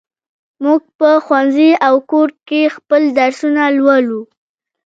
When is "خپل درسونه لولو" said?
2.75-4.21